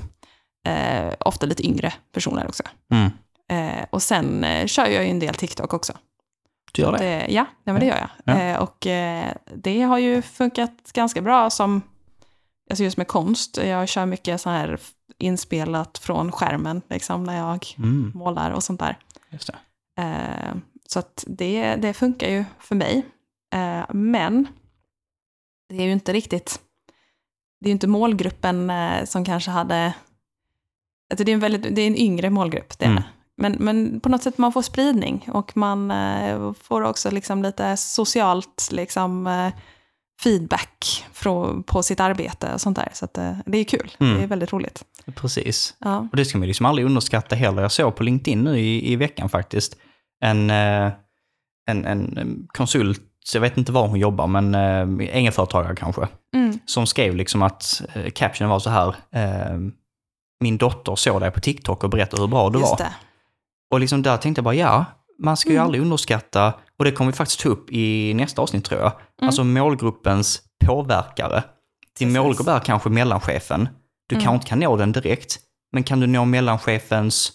[0.67, 2.63] Eh, ofta lite yngre personer också.
[2.93, 3.11] Mm.
[3.51, 5.93] Eh, och sen eh, kör jag ju en del TikTok också.
[6.73, 6.99] Du gör det?
[6.99, 8.11] Det, ja, ja, men det gör jag.
[8.25, 8.41] Ja.
[8.41, 11.83] Eh, och eh, det har ju funkat ganska bra som,
[12.71, 13.57] alltså just med konst.
[13.57, 14.79] Jag kör mycket så här
[15.19, 18.99] inspelat från skärmen, liksom, när jag Mm, målar och sånt där.
[19.31, 19.47] just
[19.97, 20.03] det.
[20.03, 20.55] Eh,
[20.89, 23.07] så att det, det funkar ju för mig.
[23.55, 24.49] Eh, men
[25.69, 26.61] det är ju inte riktigt,
[27.61, 29.95] det är ju inte målgruppen eh, som kanske hade,
[31.13, 33.03] alltså det är en, väldigt, det är en yngre målgrupp, det Mm.
[33.37, 37.77] Men, men på något sätt man får spridning och man eh, får också liksom lite
[37.77, 39.29] socialt liksom,
[40.23, 42.89] feedback från, på sitt arbete och sånt där.
[42.93, 43.15] Så att,
[43.47, 44.17] det är kul, Mm.
[44.17, 44.85] det är väldigt roligt.
[45.15, 45.75] Precis.
[45.79, 46.09] Ja.
[46.11, 47.63] Och det ska man liksom aldrig underskatta heller.
[47.63, 49.77] Jag såg på LinkedIn nu i, i veckan faktiskt
[50.21, 50.95] en, en
[51.67, 56.59] en konsult, så jag vet inte var hon jobbar, men eh, egenföretagare kanske, Mm.
[56.67, 59.59] som skrev liksom att eh, captionen var så här, eh,
[60.41, 62.69] min dotter såg dig på TikTok och berättade hur bra du var.
[62.69, 62.93] Just det.
[63.73, 64.85] Och liksom där tänkte jag bara, ja,
[65.23, 65.65] man ska ju Mm.
[65.65, 69.27] aldrig underskatta, och det kommer vi faktiskt ta upp i nästa avsnitt tror jag, Mm.
[69.29, 71.43] alltså målgruppens påverkare.
[71.99, 72.23] Din Precis.
[72.23, 73.69] målgrupp är kanske mellanchefen.
[74.09, 74.25] Du Mm.
[74.25, 75.39] kanske inte kan nå den direkt,
[75.73, 77.33] men kan du nå mellanchefens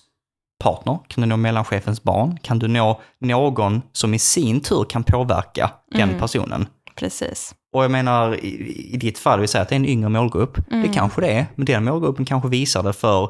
[0.66, 1.00] partner?
[1.08, 2.38] Kan du nå mellanchefens barn?
[2.44, 6.20] Kan du nå någon som i sin tur kan påverka den Mm.
[6.22, 6.68] personen?
[6.96, 7.54] Precis.
[7.74, 10.56] Och jag menar, i, i ditt fall, vi säger att det är en yngre målgrupp.
[10.70, 10.94] Det Mm.
[10.94, 13.30] kanske det är, men den målgruppen kanske visar det för,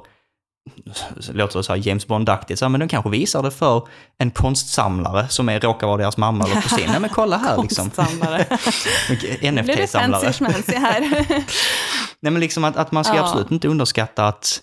[1.34, 5.50] låter det så här James Bond-aktigt, men den kanske visar det för en konstsamlare som
[5.50, 6.86] är, råkar vara deras mamma eller kusin.
[6.92, 7.90] Nej men kolla här liksom.
[7.90, 8.46] Konstsamlare.
[9.10, 10.34] Nu blir det NFT-samlare.
[10.34, 11.02] fancy här.
[12.22, 13.24] Nej men liksom att, att man ska Ja.
[13.24, 14.60] absolut inte underskatta att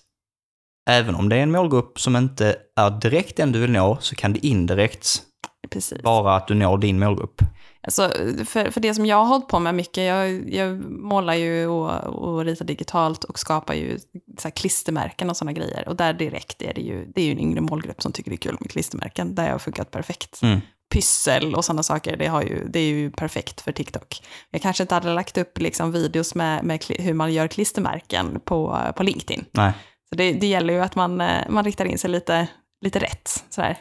[0.90, 4.14] även om det är en målgrupp som inte är direkt den du vill nå, så
[4.14, 5.22] kan det indirekt
[5.70, 6.02] Precis.
[6.02, 7.42] vara att du når din målgrupp.
[7.84, 8.10] Alltså,
[8.46, 11.90] för, för det som jag har hållit på med mycket, jag, jag målar ju och,
[12.04, 13.98] och ritar digitalt och skapar ju
[14.38, 15.88] så klistermärken och sådana grejer.
[15.88, 18.34] Och där direkt är det ju, det är ju en yngre målgrupp som tycker det
[18.34, 19.34] är kul med klistermärken.
[19.34, 20.42] Där har jag funkat perfekt.
[20.42, 20.60] Mm.
[20.94, 24.22] Pyssel och sådana saker, det, har ju, det är ju perfekt för TikTok.
[24.50, 28.78] Jag kanske inte hade lagt upp liksom videos med, med hur man gör klistermärken på,
[28.96, 29.44] på LinkedIn.
[29.52, 29.72] Nej.
[30.12, 32.46] Så det, det gäller ju att man, eh, man riktar in sig lite,
[32.84, 33.44] lite rätt.
[33.50, 33.76] Sådär.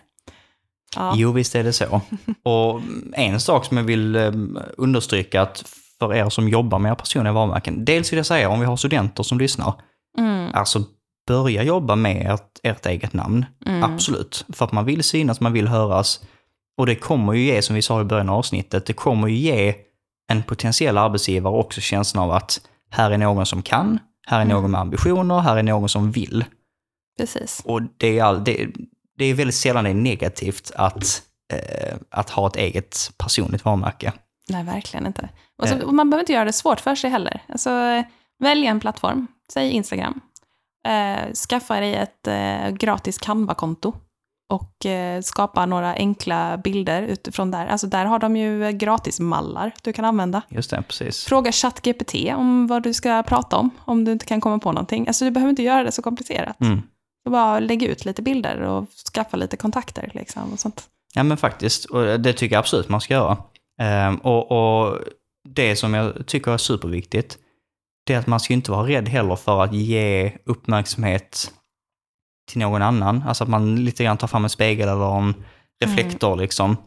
[0.96, 1.14] Ja.
[1.16, 2.02] Jo, visst är det så.
[2.44, 2.82] Och
[3.14, 4.32] en sak som jag vill eh,
[4.78, 5.64] understryka att
[6.00, 9.24] för er som jobbar med personliga varumärken, dels vill jag säga om vi har studenter
[9.24, 9.74] som lyssnar,
[10.18, 10.84] Mm, alltså
[11.28, 13.46] börja jobba med ert, ert eget namn.
[13.66, 14.46] mm, Absolut.
[14.54, 16.22] För att man vill synas, man vill höras.
[16.78, 19.36] Och det kommer ju ge, som vi sa i början av avsnittet, det kommer ju
[19.36, 19.76] ge
[20.32, 24.00] en potentiell arbetsgivare också känslan av att här är någon som kan,
[24.32, 24.56] här är Mm.
[24.62, 26.46] någon med ambitioner, här är någon som vill.
[27.18, 27.62] precis.
[27.66, 28.68] Och det är, all, det,
[29.18, 34.14] det är väldigt sällan det är negativt att, eh, att ha ett eget personligt varumärke.
[34.50, 35.30] Nej, verkligen inte.
[35.58, 35.82] Och, så, Eh.
[35.82, 37.44] och man behöver inte göra det svårt för sig heller.
[37.48, 38.04] Alltså,
[38.40, 40.22] välj en plattform, säg Instagram.
[40.88, 43.94] Eh, skaffa dig ett eh, gratis Canva-konto
[44.52, 47.68] och eh, skapa några enkla bilder utifrån där.
[47.68, 50.42] Alltså där har de ju gratis mallar du kan använda.
[50.50, 51.24] Just det, precis.
[51.26, 55.08] Fråga ChatGPT om vad du ska prata om, om du inte kan komma på någonting.
[55.08, 56.62] Alltså du behöver inte göra det så komplicerat.
[56.62, 56.82] Mm.
[57.30, 60.84] Bara lägg ut lite bilder och skaffa lite kontakter liksom och sånt.
[61.14, 63.38] Ja men faktiskt, och det tycker jag absolut man ska göra.
[63.82, 65.00] Ehm, och, och
[65.50, 67.38] det som jag tycker är superviktigt,
[68.08, 71.54] det är att man ska inte vara rädd heller för att ge uppmärksamhet
[72.52, 73.24] till någon annan.
[73.28, 75.34] Alltså att man lite grann tar fram en spegel eller en
[75.84, 76.78] reflektor liksom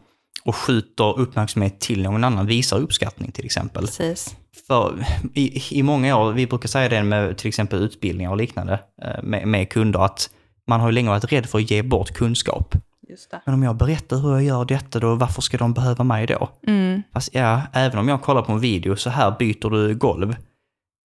[0.43, 3.85] och skjuter uppmärksamhet till någon annan, visar uppskattning till exempel.
[3.85, 4.35] Precis.
[4.67, 8.79] För i, i många år, vi brukar säga det med till exempel utbildningar och liknande
[9.01, 10.29] eh, med, med kunder, att
[10.67, 12.75] man har ju länge varit rädd för att ge bort kunskap.
[13.45, 16.49] Men om jag berättar hur jag gör detta då, varför ska de behöva mig då?
[16.67, 17.01] Mm.
[17.13, 20.35] Fast ja, även om jag kollar på en video, så här byter du golv.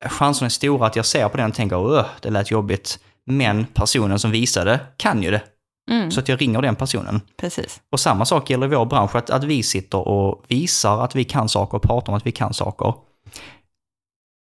[0.05, 2.99] Chansen är stora att jag ser på den och tänker, öh, det lät jobbigt.
[3.29, 5.43] Men personen som visade kan ju det.
[5.91, 6.11] Mm.
[6.11, 7.21] Så att jag ringer den personen.
[7.37, 7.81] Precis.
[7.93, 11.25] Och samma sak gäller i vår bransch, att, att vi sitter och visar att vi
[11.25, 12.95] kan saker och pratar om att vi kan saker.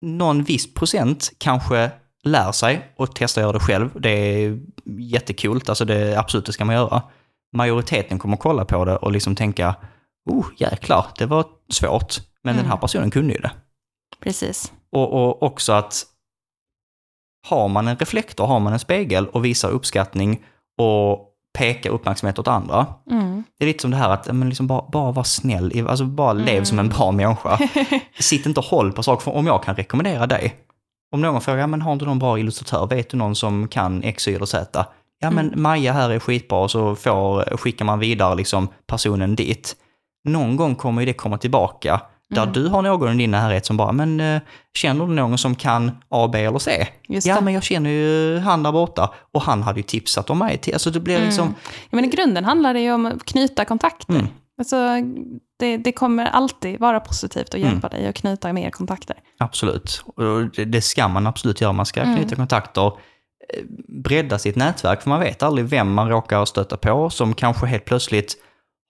[0.02, 1.92] Någon viss procent kanske
[2.24, 3.90] lär sig och testar att göra det själv.
[4.02, 4.60] Det är
[5.00, 7.02] jättekult, alltså det, absolut det ska man göra.
[7.56, 9.76] Majoriteten kommer kolla på det och liksom tänka,
[10.30, 12.16] oh jäklar, det var svårt.
[12.44, 13.52] Men den här personen kunde ju det.
[14.20, 14.72] Precis.
[14.92, 16.06] Och, och också att
[17.48, 20.44] har man en reflektor, har man en spegel och visar uppskattning
[20.78, 22.86] och pekar uppmärksamhet åt andra.
[23.12, 23.44] Mm.
[23.58, 26.34] Det är lite som det här att men liksom bara, bara vara snäll, alltså bara
[26.34, 27.60] lev som en bra människa.
[28.20, 30.56] Sitt inte och håll på saker, för om jag kan rekommendera dig.
[31.12, 34.28] Om någon frågar, men har inte någon bra illustratör, vet du någon som kan X,
[34.28, 34.86] Y eller Z?
[35.20, 39.76] Ja men Maja här är skitbra och så får, skickar man vidare liksom personen dit.
[40.28, 43.78] Någon gång kommer ju det komma tillbaka, där du har någon i din närhet som
[43.78, 44.42] bara, men eh,
[44.74, 46.88] känner du någon som kan A, B eller C?
[47.08, 47.42] Just ja det.
[47.42, 50.74] men jag känner ju han där borta och han hade ju tipsat om mig till,
[50.74, 54.14] alltså det blir liksom, Ja, men I grunden handlar det ju om att knyta kontakter.
[54.14, 54.28] Mm.
[54.60, 54.78] Alltså,
[55.60, 59.16] det, det kommer alltid vara positivt att hjälpa dig att knyta mer kontakter.
[59.40, 60.04] Absolut.
[60.16, 61.74] Och det, det ska man absolut göra.
[61.74, 62.18] Man ska Mm.
[62.18, 63.64] knyta kontakter, eh,
[64.04, 67.86] bredda sitt nätverk, för man vet aldrig vem man råkar stöta på som kanske helt
[67.86, 68.36] plötsligt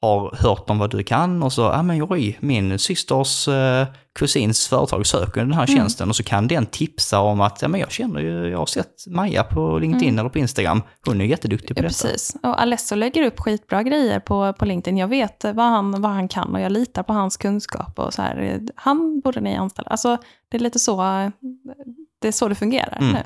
[0.02, 3.88] har hört om vad du kan och så, ja ah, men oj, min systers eh,
[4.20, 5.78] kusins företag söker den här Mm.
[5.78, 8.66] tjänsten och så kan den tipsa om att, ja men jag känner ju, jag har
[8.66, 11.86] sett Maja på LinkedIn eller på Instagram, hon är jätteduktig på Mm.
[11.86, 12.08] Ja, detta.
[12.14, 12.36] precis.
[12.44, 14.98] Och Alesso lägger upp skitbra grejer på, på LinkedIn.
[14.98, 18.00] Jag vet vad han, vad han kan och jag litar på hans kunskap.
[18.00, 18.60] Och så här.
[18.76, 19.90] Han borde ni anställa.
[19.90, 20.18] Alltså,
[20.50, 20.98] det är lite så
[22.22, 23.14] det, är så det fungerar Mm.
[23.14, 23.20] nu.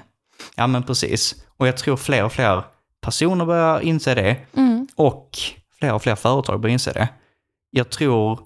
[0.56, 1.36] Ja men precis.
[1.58, 2.64] Och jag tror fler och fler
[3.02, 4.38] personer börjar inse det.
[4.54, 4.88] Mm.
[4.96, 5.30] Och
[5.82, 7.10] fler och fler företag börjar inse det.
[7.70, 8.40] Jag tror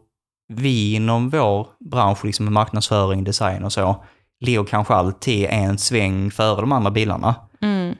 [0.48, 4.04] vi inom vår bransch, liksom med marknadsföring, design och så,
[4.39, 7.36] ligger kanske alltid en sväng före de andra bilarna.
[7.62, 7.95] Mm.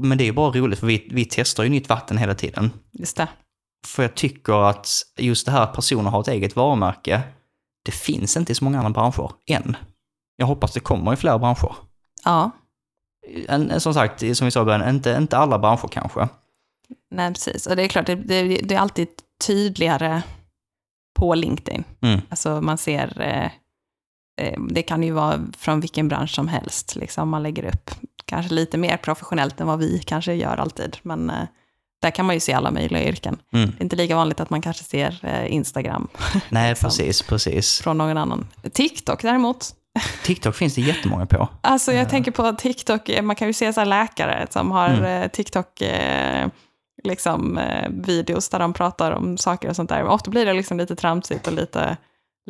[0.00, 2.70] Men det är bara roligt för vi, vi testar ju nytt vatten hela tiden.
[2.92, 3.28] Just det.
[3.86, 7.22] För jag tycker att just det här att personer har ett eget varumärke,
[7.84, 9.76] det finns inte i så många andra branscher än.
[10.36, 11.72] Jag hoppas det kommer i fler branscher.
[12.24, 12.50] Ja,
[13.48, 16.28] En, som sagt, som vi sa i början, inte, inte alla branscher kanske.
[17.10, 17.66] Nej precis.
[17.66, 19.08] Och det är klart, det, det, det är alltid
[19.46, 20.22] tydligare
[21.18, 21.84] på LinkedIn.
[22.02, 22.20] Mm.
[22.28, 23.50] Alltså man ser, eh,
[24.46, 26.96] eh, det kan ju vara från vilken bransch som helst.
[26.96, 27.28] Liksom.
[27.28, 27.90] Man lägger upp
[28.24, 30.96] kanske lite mer professionellt än vad vi kanske gör alltid.
[31.02, 31.36] Men eh,
[32.02, 33.36] där kan man ju se alla möjliga yrken.
[33.52, 33.70] Mm.
[33.70, 36.08] Det är inte lika vanligt att man kanske ser eh, Instagram
[36.48, 36.86] Nej, Liksom.
[36.88, 37.80] precis, precis.
[37.80, 38.46] från någon annan.
[38.72, 39.66] TikTok däremot.
[40.24, 41.48] TikTok finns det jättemånga på.
[41.60, 45.04] Alltså jag tänker på TikTok, eh, man kan ju se så läkare som har Mm.
[45.22, 46.48] eh, TikTok eh,
[47.04, 50.04] liksom, eh, videos där de pratar om saker och sånt där.
[50.06, 51.96] Ofta blir det liksom lite tramsigt och lite,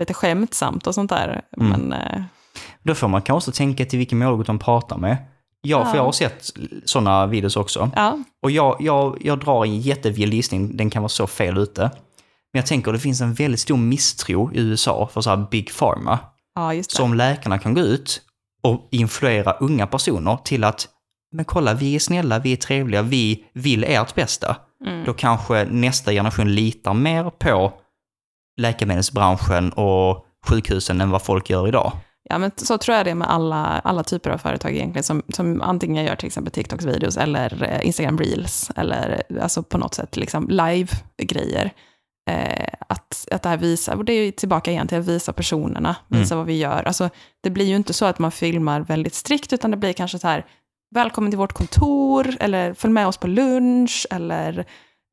[0.01, 1.43] lite skämtsamt och sånt där.
[1.57, 1.69] Mm.
[1.71, 2.23] Men eh,
[2.83, 5.17] Då får man kanske också tänka till vilken målgrupp de pratar med.
[5.67, 5.97] Ja, för Ja.
[5.97, 6.51] jag har sett
[6.85, 7.91] sådana videos också.
[7.97, 11.83] ja, Och jag, jag, jag drar en jättevild gissning, den kan vara så fel ute.
[12.53, 15.71] Men jag tänker det finns en väldigt stor misstro i USA för så här big
[15.79, 16.19] pharma.
[16.55, 16.83] ja.
[16.89, 18.21] Som läkarna kan gå ut
[18.63, 20.89] och influera unga personer till att
[21.35, 24.57] men kolla, vi är snälla, vi är trevliga, vi vill ert bästa.
[24.85, 25.05] Mm.
[25.05, 27.73] Då kanske nästa generation litar mer på
[28.61, 31.93] läkemedelsbranschen och sjukhusen än vad folk gör idag.
[32.29, 35.23] Ja, men så tror jag det är med alla, alla typer av företag egentligen, som,
[35.29, 39.95] som antingen gör till exempel TikToks videos eller eh, Instagram reels, eller alltså på något
[39.95, 41.71] sätt liksom live-grejer.
[42.31, 45.33] Eh, att, att det här visar, och det är ju tillbaka igen till att visa
[45.33, 46.83] personerna, visa vad vi gör.
[46.83, 47.11] Alltså,
[47.43, 50.29] det blir ju inte så att man filmar väldigt strikt, utan det blir kanske så
[50.29, 50.47] här,
[50.95, 54.65] välkommen till vårt kontor, eller följ med oss på lunch, eller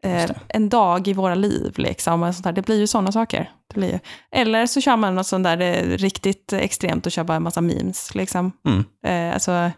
[0.04, 1.74] eh, en dag i våra liv.
[1.78, 2.52] Liksom, och sånt där.
[2.52, 3.50] Det blir ju sådana saker.
[3.74, 4.00] Det blir ju.
[4.32, 7.62] Eller så kör man något sånt där eh, riktigt extremt och kör bara en massa
[7.62, 8.15] memes.
[8.15, 8.52] Liksom.
[8.67, 8.84] Mm.
[9.06, 9.72] Eh, alltså,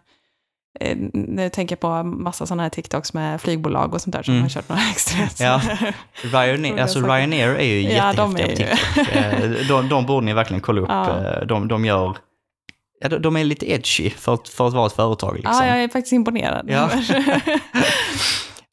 [0.79, 4.33] eh, nu tänker jag på massa sådana här TikToks med flygbolag och sånt där som
[4.33, 4.41] Mm.
[4.43, 5.39] har kört några extremt.
[5.39, 5.61] Ja.
[6.23, 6.99] Ryanair, alltså.
[7.01, 9.61] Ryanair är ju Ja, de jättehäftiga är på TikTok.
[9.61, 10.89] Eh, de, de borde ni verkligen kolla upp.
[10.91, 11.25] Ja.
[11.39, 12.17] Eh, De, de gör...
[13.03, 15.35] Ja, de, är lite edgy för, att- för att vara ett företag.
[15.35, 15.53] Liksom.
[15.55, 16.65] Ja, jag är faktiskt imponerad.
[16.69, 16.89] Ja.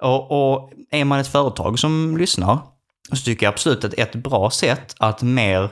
[0.03, 2.59] Och, och är man ett företag som lyssnar
[3.13, 5.71] så tycker jag absolut att ett bra sätt att mer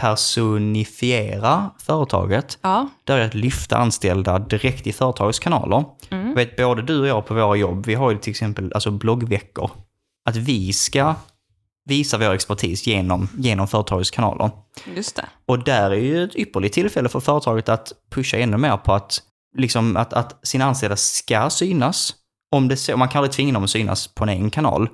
[0.00, 2.88] personifiera företaget, ja.
[3.04, 5.84] det är att lyfta anställda direkt i företagets kanaler.
[6.10, 6.28] Mm.
[6.28, 8.90] Jag vet, både du och jag på våra jobb, vi har ju till exempel alltså
[8.90, 9.70] bloggveckor.
[10.28, 11.14] Att vi ska
[11.86, 14.50] visa vår expertis genom, genom företagets kanaler.
[14.96, 15.24] Just det.
[15.46, 19.18] Och där är ju ett ypperligt tillfälle för företaget att pusha ännu mer på att,
[19.56, 22.14] liksom, att, att sina anställda ska synas.
[22.52, 24.88] Om det så, man kan aldrig tvinga dem att synas på en egen kanal,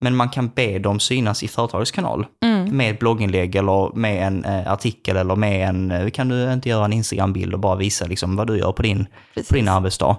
[0.00, 2.26] men man kan be dem synas i företagets kanal.
[2.44, 2.76] Mm.
[2.76, 6.68] Med ett blogginlägg eller med en eh, artikel eller med en, eh, kan du inte
[6.68, 9.48] göra en Instagram-bild och bara visa liksom, vad du gör på din, Precis.
[9.48, 10.16] på din arbetsdag.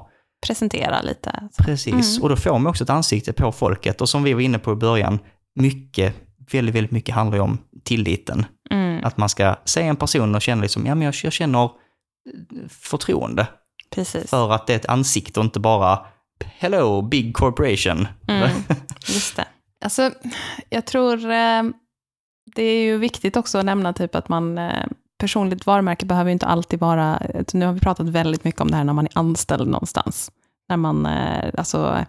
[0.47, 1.49] Presentera lite.
[1.57, 2.23] Precis, Mm.
[2.23, 4.01] och då får man också ett ansikte på folket.
[4.01, 5.19] Och som vi var inne på i början,
[5.55, 6.15] mycket,
[6.51, 8.45] väldigt, väldigt mycket handlar ju om tilliten.
[8.71, 9.03] Mm.
[9.03, 11.69] Att man ska se en person och känna liksom, ja men jag, jag känner
[12.69, 13.47] förtroende.
[13.89, 14.29] Precis.
[14.29, 15.99] För att det är ett ansikte och inte bara
[16.45, 18.07] Hello, big corporation.
[18.27, 18.49] Mm.
[19.07, 19.45] Just det.
[19.83, 20.11] Alltså,
[20.69, 21.63] jag tror eh,
[22.55, 24.87] det är ju viktigt också att nämna typ att man eh,
[25.17, 27.21] personligt varumärke behöver ju inte alltid vara,
[27.53, 30.31] nu har vi pratat väldigt mycket om det här när man är anställd någonstans.
[30.69, 32.05] När man, eh, alltså,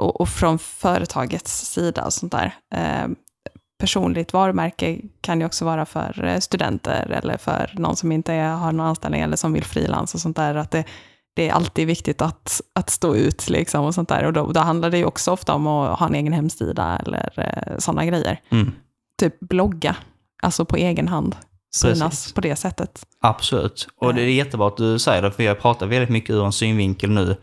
[0.00, 2.54] och, och från företagets sida och sånt där.
[2.74, 3.08] Eh,
[3.78, 8.52] personligt varumärke kan ju också vara för eh, studenter eller för någon som inte är,
[8.52, 10.54] har någon anställning eller som vill frilans och sånt där.
[10.54, 10.84] Att det,
[11.36, 14.24] det är alltid viktigt att, att stå ut liksom och sånt där.
[14.24, 17.32] Och då, då handlar det ju också ofta om att ha en egen hemsida eller
[17.36, 18.40] eh, sådana grejer.
[18.50, 18.72] Mm,
[19.20, 19.96] Typ blogga,
[20.42, 21.36] alltså på egen hand.
[21.74, 22.32] Synas Precis.
[22.32, 23.06] på det sättet.
[23.20, 23.88] absolut.
[23.96, 26.52] Och det är jättebra att du säger det, för jag pratar väldigt mycket ur en
[26.52, 27.36] synvinkel nu.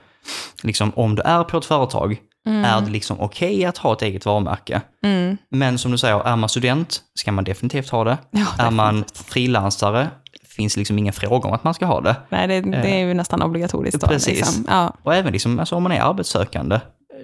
[0.64, 4.26] Liksom om du är på ett företag, är det liksom okej att ha ett eget
[4.26, 4.82] varumärke?
[5.04, 5.38] Mm.
[5.50, 8.18] Men som du säger, är man student ska man definitivt ha det.
[8.32, 9.30] Ja, Är man definitivt.
[9.30, 10.08] frilansare
[10.56, 12.16] finns liksom ingen fråga om att man ska ha det.
[12.30, 14.02] Nej, det, det är ju nästan obligatoriskt.
[14.02, 14.36] Då, Eh, Precis.
[14.36, 14.66] Liksom.
[14.70, 16.80] Ja, Och även liksom, alltså om man är arbetssökande,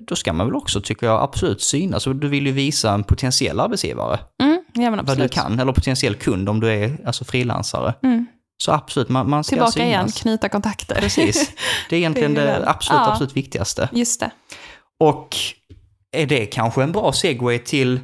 [0.08, 2.04] då ska man väl också, tycker jag, absolut synas.
[2.04, 6.50] Du vill ju visa en potentiell arbetsgivare mm, ja vad du kan, eller potentiell kund
[6.50, 7.94] om du är alltså frilansare.
[8.04, 8.26] Mm.
[8.58, 9.88] Så absolut, man, man ska Tillbaka synas.
[9.88, 10.96] igen, knyta kontakter.
[10.96, 11.52] Precis.
[11.90, 13.12] Det är egentligen Det det, är väl- absolut, ja.
[13.12, 13.90] absolut viktigaste.
[13.92, 14.32] Just det.
[15.00, 15.36] Och
[16.12, 18.00] är det kanske en bra segway till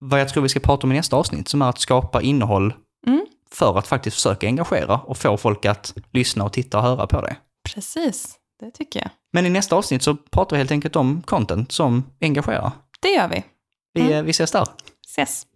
[0.00, 2.74] vad jag tror vi ska prata om i nästa avsnitt, som är att skapa innehåll
[3.06, 3.26] Mm.
[3.50, 7.20] för att faktiskt försöka engagera och få folk att lyssna och titta och höra på
[7.20, 7.36] det.
[7.74, 9.10] Precis, det tycker jag.
[9.32, 12.70] Men i nästa avsnitt så pratar vi helt enkelt om content som engagerar.
[13.00, 13.44] Det gör vi.
[13.94, 14.12] Vi, Mm.
[14.12, 14.66] eh, vi ses där.
[15.06, 15.46] Ses.